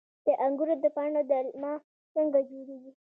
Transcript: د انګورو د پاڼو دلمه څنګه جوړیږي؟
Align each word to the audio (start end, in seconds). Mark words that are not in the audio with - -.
د 0.25 0.27
انګورو 0.45 0.75
د 0.83 0.85
پاڼو 0.95 1.21
دلمه 1.29 1.71
څنګه 2.13 2.39
جوړیږي؟ 2.49 2.91